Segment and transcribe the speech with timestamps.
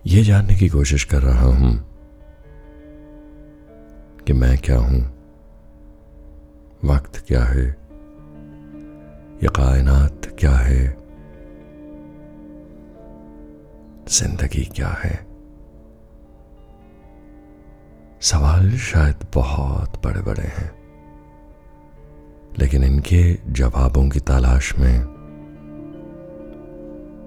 [0.06, 1.90] ये जानने की कोशिश कर रहा हूँ
[4.28, 5.14] कि मैं क्या हूँ?
[6.86, 7.83] वक्त क्या है?
[9.44, 10.98] ये कायनात क्या है?
[14.08, 15.28] ज़िंदगी क्या है?
[18.22, 20.72] सवाल शायद बहुत बड़े बड़े हैं।
[22.60, 25.00] लेकिन इनके जवाबों की तलाश में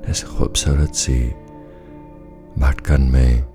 [0.09, 1.30] इस खूबसूरत सी
[2.59, 3.47] भटकन में,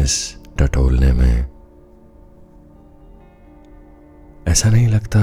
[0.00, 1.50] इस टटोलने में
[4.48, 5.20] ऐसा नहीं लगता,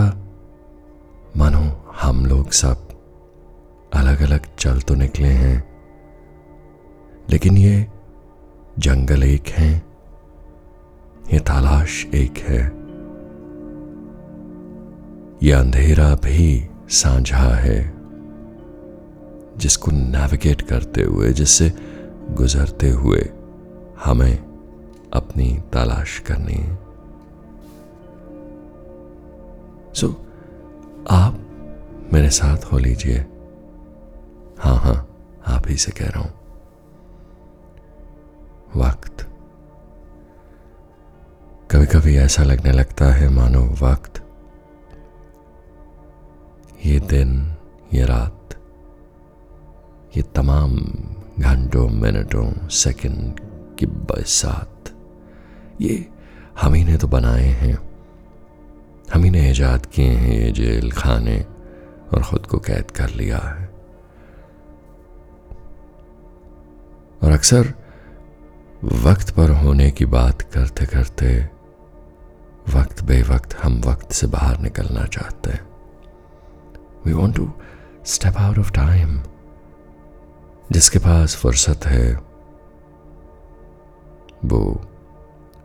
[1.38, 2.88] मानो हम लोग सब
[3.94, 5.58] अलग अलग चल तो निकले हैं
[7.30, 7.88] लेकिन ये
[8.80, 9.84] जंगल एक है
[11.34, 12.62] ये तलाश एक है।
[15.44, 17.94] ये अंधेरा भी साझा है
[19.58, 21.74] जिसको नेविगेट करते हुए जिससे
[22.32, 23.30] गुजरते हुए
[24.06, 24.38] हमें
[25.14, 26.76] अपनी तलाश करनी है।
[29.94, 30.14] सो so,
[31.10, 31.39] आप
[32.14, 33.26] मेरे साथ हो लीजिए।
[34.60, 35.08] हाँ हाँ
[35.48, 36.40] आप ही से कह रहा हूँ।
[38.76, 39.26] वक्त।
[41.72, 44.26] कभी कभी ऐसा लगने लगता है, मानो वक्त।
[46.86, 47.56] ये दिन,
[47.94, 48.56] ये रात,
[50.18, 50.78] ये तमाम
[51.40, 53.40] घंटों, मिनटों, सेकंड
[53.80, 54.90] की बरसात।
[55.82, 56.10] ये
[56.62, 57.90] हम ही ने तो बनाए हैं।
[59.14, 61.59] हम ही ने ईजाद किए हैं, ये जेल, खाने।
[62.14, 63.66] और खुद को कैद कर लिया है।
[67.24, 67.74] और अक्सर
[68.84, 71.50] वक्त पर होने की बात करते करते
[72.76, 75.70] वक्त बे वक्त हम वक्त से बाहर निकलना चाहते हैं।
[77.06, 77.52] We want to
[78.06, 79.24] step out of time
[80.72, 82.16] जिसके पास फुर्सत है,
[84.46, 84.82] वो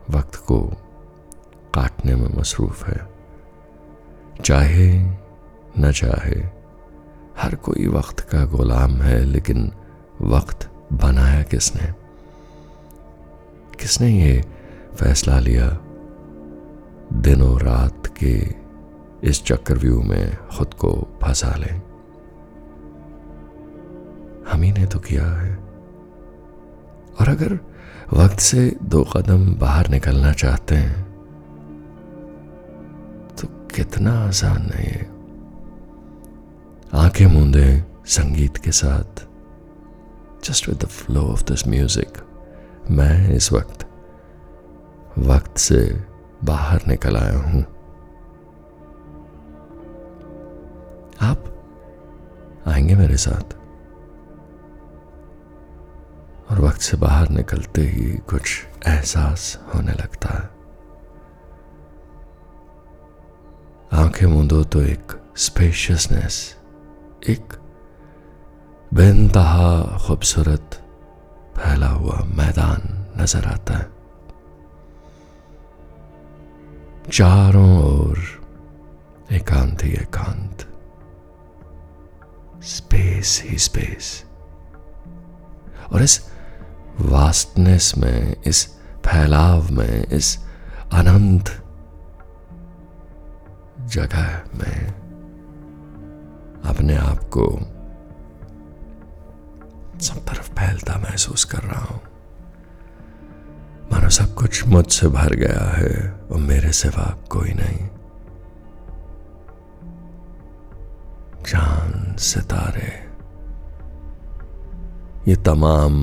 [0.09, 0.61] वक्त को
[1.73, 3.07] काटने में मसरूफ है।
[4.45, 5.15] चाहे
[5.79, 6.55] न चाहे।
[7.37, 9.71] हर कोई वक्त का गुलाम है, लेकिन
[10.21, 11.93] वक्त बनाया किसने?
[13.79, 14.45] किसने ये
[14.95, 15.79] फैसला लिया?
[17.13, 18.47] दिनों रात के
[19.23, 21.81] इस चक्रव्यूह में खुद को फंसा लें।
[24.51, 25.55] हम ही ने तो किया है।
[27.21, 27.59] और अगर
[28.13, 31.03] वक्त से दो कदम बाहर निकलना चाहते हैं
[33.41, 35.14] तो कितना आसान है ये।
[36.95, 39.21] आँखें मूंदे संगीत के साथ।
[40.45, 42.17] Just with the flow of this music
[42.91, 43.85] मैं इस वक्त
[45.17, 46.03] वक्त से
[46.43, 47.61] बाहर निकल आया हूँ।
[51.21, 51.43] आप
[52.67, 53.53] आएँगे मेरे साथ।
[56.51, 60.49] और वक्त से बाहर निकलते ही कुछ एहसास होने लगता है।
[64.03, 66.57] आँखें मूंदो तो एक स्पेशियसनेस
[67.29, 67.53] एक
[68.93, 70.83] बेनतहा खूबसूरत
[71.57, 73.89] फैला हुआ मैदान नज़र आता है।
[77.11, 78.19] चारों ओर
[79.31, 80.71] एकांत ही एकांत।
[82.63, 84.25] स्पेस ही स्पेस।
[85.93, 86.29] और इस
[86.99, 88.67] वास्टनेस में, इस
[89.05, 90.45] फैलाव में, इस
[90.93, 91.63] अनंत
[93.81, 95.04] जगह में
[96.65, 97.59] अपने आप को
[99.99, 102.01] सब तरफ़ फैलता महसूस कर रहा हूँ।
[103.91, 107.89] मानो सब कुछ मुझसे भर गया है और मेरे सिवा कोई नहीं।
[111.43, 113.05] चाँद, सितारे,
[115.27, 115.95] ये तमाम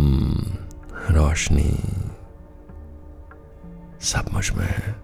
[1.10, 1.78] रोशनी
[4.00, 5.01] सब मुझमें है।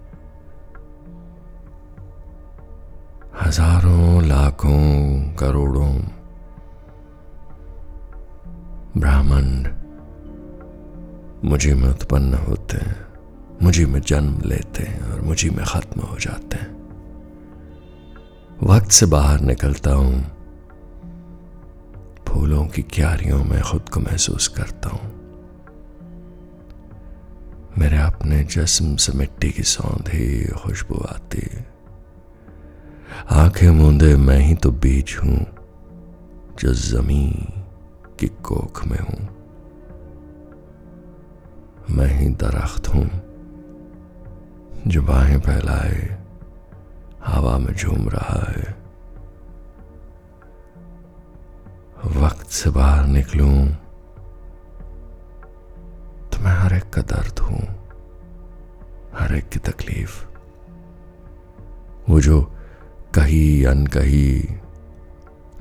[3.49, 5.93] हज़ारों, लाखों, करोड़ों
[8.97, 9.45] ब्राह्मण
[11.49, 12.95] मुझे में उत्पन्न होते हैं,
[13.61, 16.69] मुझे में जन्म लेते हैं और मुझे में खत्म हो जाते हैं।
[18.63, 20.21] वक्त से बाहर निकलता हूँ,
[22.27, 25.11] फूलों की क्यारियों में खुद को महसूस करता हूँ।
[27.77, 31.78] मेरे अपने जिस्म से मिट्टी की सौंधी खुशबू आती है।
[33.29, 35.37] आँखें मूंदे, मैं ही तो बीज हूँ,
[36.59, 37.29] जो जमी
[38.19, 39.27] की कोख में हूँ।
[41.89, 43.05] मैं ही दरख्त हूँ,
[44.87, 46.01] जो बाहें फैलाए,
[47.25, 48.67] हवा में झूम रहा है।
[52.17, 53.65] वक्त से बाहर निकलूं
[56.29, 57.59] तो मैं हर एक का दर्द हूँ,
[59.13, 60.23] हर एक की तकलीफ़।
[62.09, 62.39] वो जो
[63.15, 64.49] कही अनकही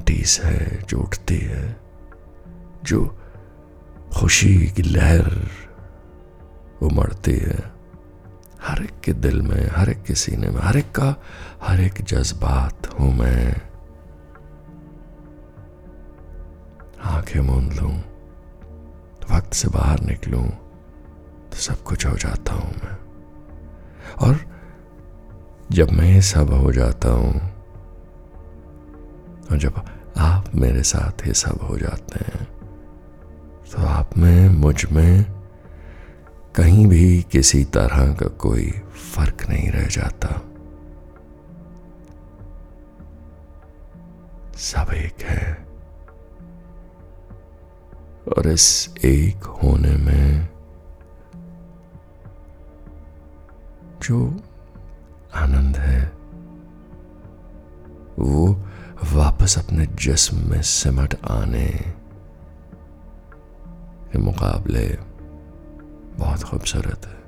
[0.06, 1.76] टीस है जो उठती है,
[2.84, 3.18] जो
[4.16, 5.48] खुशी की लहर
[6.82, 7.78] उमड़ती है।
[8.62, 11.14] हर एक के दिल में, हर एक के सीने में, हर एक का,
[11.62, 13.56] हर एक जज्बात हूँ मैं।
[17.02, 17.98] आँखें मूंद लूँ,
[19.36, 20.48] वक्त से बाहर निकलूं
[21.50, 22.96] तो सब कुछ हो जाता हूँ मैं।
[24.14, 24.57] और
[25.73, 27.41] जब मैं सब हो जाता हूँ,
[29.50, 29.82] और जब
[30.17, 32.47] आप मेरे साथ ये सब हो जाते हैं
[33.73, 35.25] तो आप में, मुझमें
[36.55, 38.70] कहीं भी किसी तरह का कोई
[39.15, 40.29] फ़र्क नहीं रह जाता।
[44.59, 45.53] सब एक है।
[48.29, 50.49] और इस एक होने में
[54.03, 54.19] जो
[55.38, 56.12] आनंद है।
[58.19, 58.64] वो
[59.12, 61.67] वापस अपने जिस्म में सिमट आने
[64.12, 64.99] के मुकाबले
[66.19, 67.19] बहुत खूबसूरत है।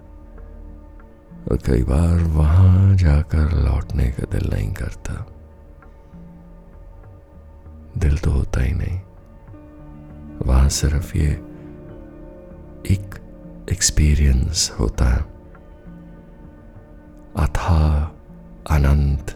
[1.50, 5.26] और कई बार वहाँ जाकर लौटने का दिल नहीं करता।
[7.98, 9.00] दिल तो होता ही नहीं।
[10.46, 11.30] वहाँ सिर्फ़ ये
[12.90, 13.14] एक
[13.72, 15.29] एक्सपीरियंस होता है।
[18.80, 19.30] अनंत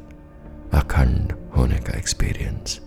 [0.74, 2.78] अखंड होने का एक्सपीरियंस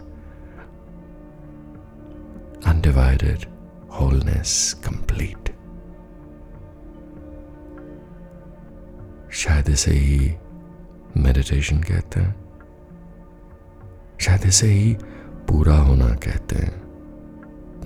[2.66, 3.46] अनडिवाइडेड
[3.92, 4.54] होलनेस
[4.86, 5.50] कंप्लीट
[9.34, 10.36] शायद इसे ही
[11.18, 12.36] मेडिटेशन कहते हैं.
[14.22, 14.98] शायद इसे ही
[15.50, 16.76] पूरा होना कहते हैं.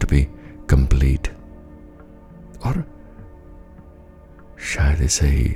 [0.02, 0.24] टू बी
[0.70, 1.28] कंप्लीट
[2.66, 2.84] और
[4.60, 5.50] शायद इसे ही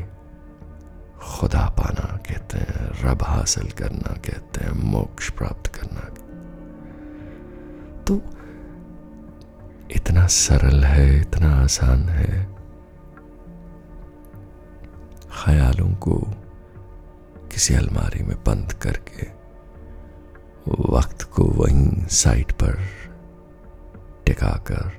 [1.22, 2.05] खुदा पाना.
[3.06, 6.02] रब हासिल करना कहते हैं, मोक्ष प्राप्त करना।
[8.04, 8.22] तो
[9.92, 12.56] इतना सरल है, इतना आसान है।
[15.46, 16.16] ख्यालों को
[17.52, 19.36] किसी अलमारी में बंद करके
[20.98, 22.80] वक्त को वहीं साइट पर
[24.26, 24.92] टिकाकर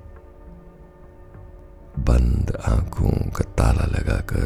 [1.99, 4.46] बंद आँखों का ताला लगाकर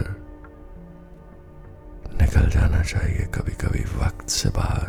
[2.90, 4.88] चाहिए कभी कभी वक्त से बाहर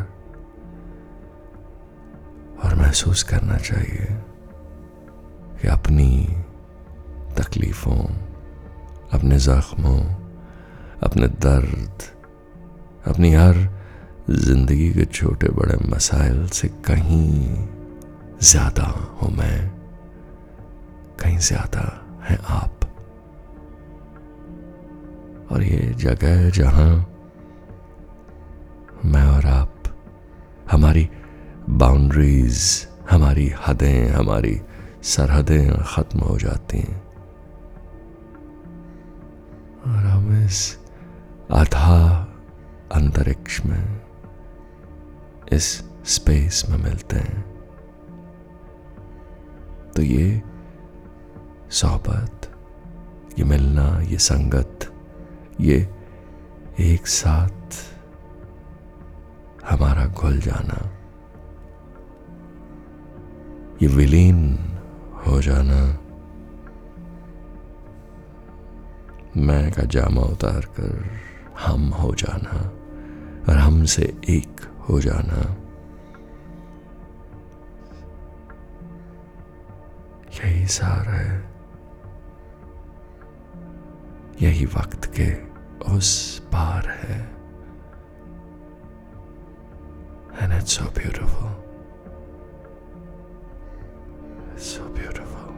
[2.64, 4.08] और महसूस करना चाहिए
[5.62, 6.12] कि अपनी
[7.38, 8.04] तकलीफों,
[9.14, 10.00] अपने जख्मों,
[11.04, 12.04] अपने दर्द,
[13.08, 13.68] अपनी हर
[14.30, 17.68] ज़िंदगी के छोटे बड़े मसाइल से कहीं
[18.42, 18.84] ज़्यादा
[19.22, 19.60] हूँ मैं,
[21.20, 21.86] कहीं ज़्यादा
[22.24, 22.88] है आप।
[25.52, 26.92] और ये जगह जहाँ
[31.82, 34.62] बाउंड्रीज हमारी हदें, हमारी
[35.04, 37.04] सरहदें खत्म हो जाती हैं।
[39.88, 40.80] और हम इस
[41.52, 42.28] आधा
[42.92, 44.02] अंतरिक्ष में,
[45.54, 47.42] इस स्पेस में मिलते हैं।
[49.96, 50.42] तो ये
[51.72, 52.52] सोहबत,
[53.40, 54.94] ये मिलना, ये संगत,
[55.62, 55.90] ये
[56.80, 57.76] एक साथ
[59.70, 60.98] हमारा घुल जाना।
[63.82, 64.60] ये विलीन
[65.28, 65.98] हो जाना।
[69.38, 71.12] मैं का जामा उतार कर
[71.60, 72.70] हम हो जाना
[73.50, 75.56] और हमसे एक हो जाना।
[80.46, 81.52] यही सार है।
[84.42, 85.52] यही वक्त के
[85.98, 87.32] उस पार है।
[90.42, 91.71] And it's so beautiful.
[94.62, 95.54] So beautiful.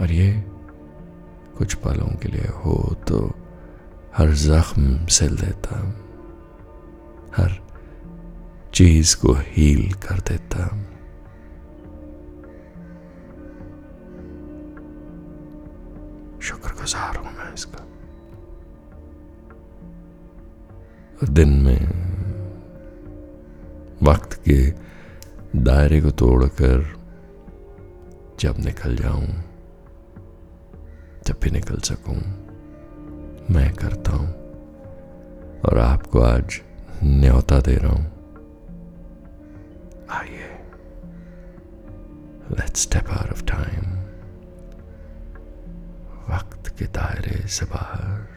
[0.00, 0.32] और ये
[1.58, 3.18] कुछ पलों के लिए हो तो
[4.16, 5.78] हर जख्म सिल देता
[7.36, 7.56] हर
[8.74, 10.66] चीज़ को हील कर देता
[16.40, 17.82] शुक्रगुजार हूँ मैं इसका।
[21.32, 21.80] दिन में
[24.02, 24.85] वक्त के
[25.56, 26.96] दायरे को तोड़कर
[28.40, 29.26] जब निकल जाऊँ
[31.26, 32.16] जब भी निकल सकूँ,
[33.50, 34.28] मैं करता हूँ।
[35.60, 36.60] और आपको आज
[37.02, 38.06] न्योता दे रहा हूँ।
[40.10, 40.58] आइए
[42.50, 43.92] let's step out of time
[46.34, 48.36] वक्त के दायरे से बाहर।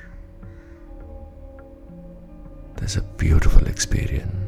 [2.78, 4.39] There's a beautiful experience.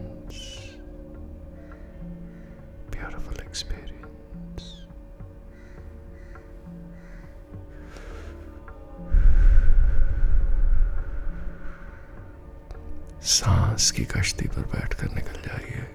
[13.91, 15.87] की कश्ती पर बैठकर निकल जाइए।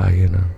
[0.00, 0.54] आइए ना।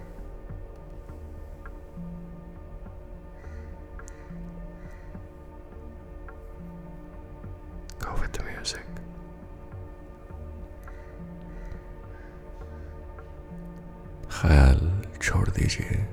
[14.43, 16.09] ख्याल छोड़ दीजिए।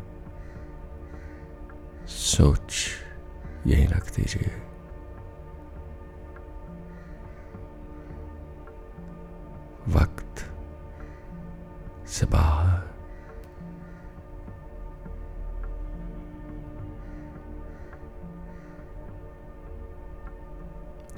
[2.08, 2.90] सोच
[3.68, 4.73] यहीं रख दीजिए।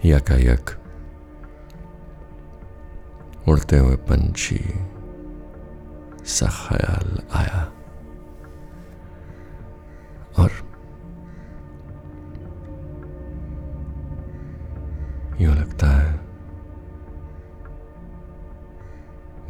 [0.05, 0.69] यकायक
[3.49, 4.59] उड़ते हुए पंछी
[6.25, 7.61] सा ख्याल आया
[10.39, 10.51] और
[15.41, 16.13] यूँ लगता है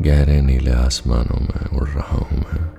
[0.02, 2.75] गहरे नीले आसमानों में उड़ रहा हूँ मैं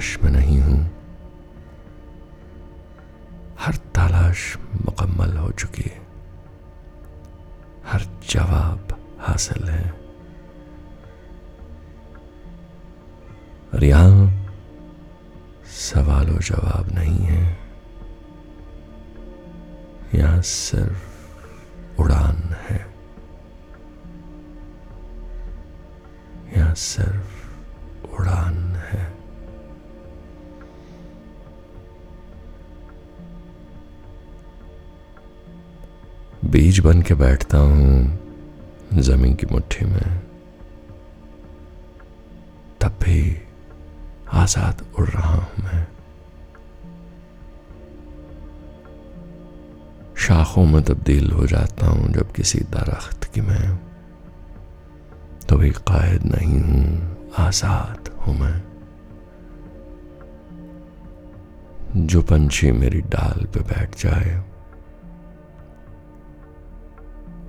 [0.00, 0.78] तलाश में नहीं हूँ।
[3.60, 6.00] हर तलाश मुकम्मल हो चुकी है।
[7.86, 9.90] हर जवाब हासिल है।
[13.74, 14.30] और यहाँ
[15.68, 17.58] सवाल और जवाब नहीं है।
[20.14, 22.80] यहाँ सिर्फ़ उड़ान है।
[26.56, 27.39] यहाँ सिर्फ़
[36.70, 38.18] बीज बन के बैठता हूँ,
[38.94, 40.20] ज़मीन की मुट्ठी में।
[42.80, 43.42] तब भी
[44.32, 45.86] आज़ाद उड़ रहा हूँ मैं।
[50.16, 53.76] शाखों में तब्दील हो जाता हूँ, जब किसी दरख्त की मैं।
[55.48, 58.62] तो भी कायद नहीं हूँ, आज़ाद हूँ मैं।
[62.06, 64.49] जो पंछी मेरी डाल पे बैठ जाए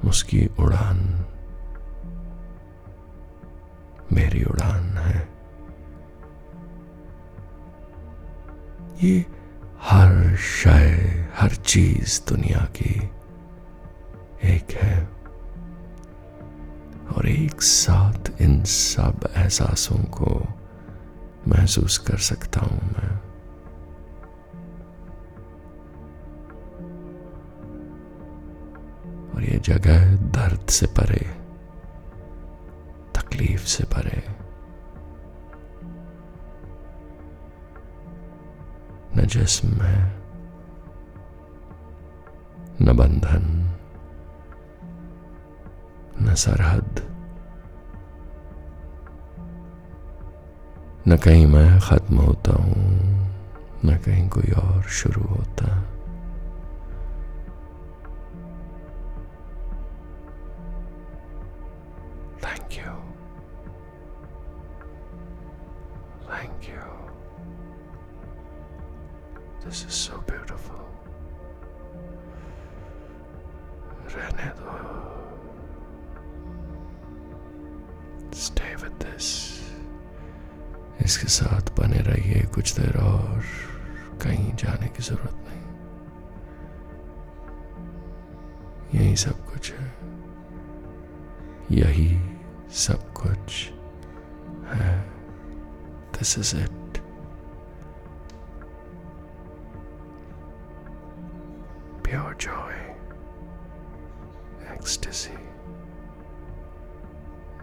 [0.05, 1.25] उसकी उड़ान।
[4.13, 5.29] मेरी उड़ान है।
[9.03, 9.25] ये
[9.81, 13.10] हर शय, हर चीज़ दुनिया की
[14.43, 15.10] एक है।
[17.17, 20.48] और एक साथ इन सब एहसासों को
[21.48, 23.21] महसूस कर सकता हूँ मैं।
[29.62, 31.25] जगह दर्द से परे,
[33.15, 34.24] तकलीफ़ से परे।
[39.18, 40.15] न जिस्म है,
[42.82, 43.72] न बंधन,
[46.22, 47.08] न सरहद।
[51.08, 52.75] न कहीं मैं खत्म होता हूँ,
[53.86, 56.00] न कहीं कोई और शुरू होता। थैंक
[78.33, 79.51] स्टे विद दिस
[81.05, 83.43] इसके साथ बने रहिए कुछ देर और
[84.21, 85.61] कहीं जाने की ज़रूरत नहीं।
[89.01, 89.93] यही सब कुछ है।
[91.71, 92.38] यही
[92.71, 93.71] सब कुछ
[94.75, 95.09] है।
[96.19, 96.80] This is it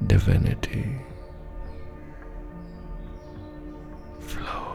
[0.07, 0.85] divinity,
[4.21, 4.67] flow.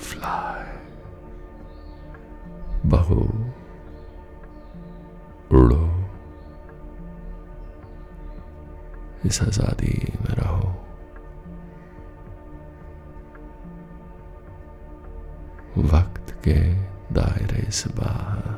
[0.00, 0.64] Fly
[2.90, 3.20] बहो
[5.58, 5.84] उड़ो
[9.26, 10.68] इस आज़ादी में रहो
[15.92, 16.58] वक्त के
[17.14, 18.49] दायरे से बाहर